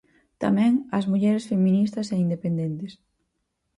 [0.43, 2.93] Tamén ás mulleres feministas e independentes.